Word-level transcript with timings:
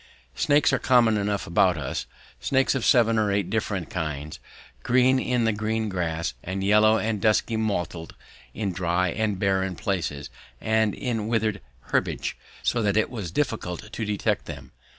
Snakes 0.33 0.71
were 0.71 0.79
common 0.79 1.15
enough 1.15 1.45
about 1.45 1.77
us; 1.77 2.07
snakes 2.39 2.73
of 2.73 2.83
seven 2.83 3.19
or 3.19 3.31
eight 3.31 3.51
different 3.51 3.91
kinds, 3.91 4.39
green 4.81 5.19
in 5.19 5.43
the 5.45 5.53
green 5.53 5.89
grass, 5.89 6.33
and 6.43 6.63
yellow 6.63 6.97
and 6.97 7.21
dusky 7.21 7.55
mottled 7.55 8.15
in 8.55 8.71
dry 8.71 9.09
and 9.09 9.37
barren 9.37 9.75
places 9.75 10.31
and 10.59 10.95
in 10.95 11.27
withered 11.27 11.61
herbage, 11.91 12.35
so 12.63 12.81
that 12.81 12.97
it 12.97 13.11
was 13.11 13.29
difficult 13.29 13.93
to 13.93 14.03
detect 14.03 14.45
them. 14.45 14.71